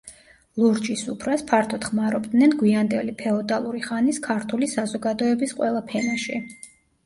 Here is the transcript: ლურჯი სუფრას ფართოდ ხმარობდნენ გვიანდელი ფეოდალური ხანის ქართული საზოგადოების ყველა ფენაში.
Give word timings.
ლურჯი 0.61 0.95
სუფრას 1.01 1.43
ფართოდ 1.51 1.85
ხმარობდნენ 1.89 2.57
გვიანდელი 2.63 3.15
ფეოდალური 3.21 3.85
ხანის 3.91 4.23
ქართული 4.31 4.73
საზოგადოების 4.75 5.57
ყველა 5.63 5.89
ფენაში. 5.95 6.45